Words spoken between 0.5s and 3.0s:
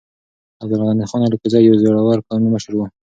عبدالغني خان الکوزی يو زړور قومي مشر و.